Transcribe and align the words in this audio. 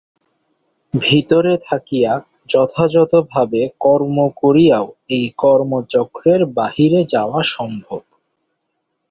ভিতরে 0.93 1.53
থাকিয়া 1.67 2.13
যথাযথভাবে 2.49 3.61
কর্ম 3.79 4.17
করিয়াও 4.41 4.87
এই 5.09 5.25
কর্মচক্রের 5.37 6.41
বাহিরে 6.57 7.01
যাওয়া 7.05 7.39
সম্ভব। 7.51 8.01